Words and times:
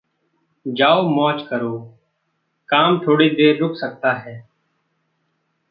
जाओ 0.65 1.03
मौज 1.09 1.41
करो। 1.41 1.73
काम 2.69 2.97
थोड़ी 2.99 3.29
देर 3.29 3.57
रुक 3.57 3.75
सकता 3.75 4.13
है। 4.13 4.43